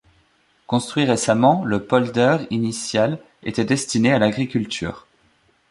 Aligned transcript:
Construit 0.65 1.05
récemment, 1.05 1.63
le 1.63 1.85
polder 1.85 2.47
initial 2.49 3.19
était 3.43 3.65
destiné 3.65 4.11
à 4.11 4.17
l'agriculture. 4.17 5.05